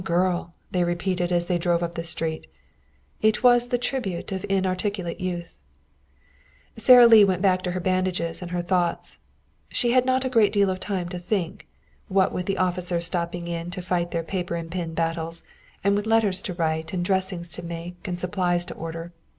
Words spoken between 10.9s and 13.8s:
to think, what with the officers stopping in